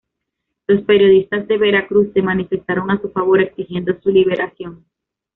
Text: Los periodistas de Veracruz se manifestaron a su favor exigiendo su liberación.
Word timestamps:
Los 0.65 0.81
periodistas 0.81 1.47
de 1.47 1.59
Veracruz 1.59 2.11
se 2.11 2.23
manifestaron 2.23 2.89
a 2.89 2.99
su 2.99 3.11
favor 3.11 3.39
exigiendo 3.39 3.93
su 4.01 4.09
liberación. 4.09 4.83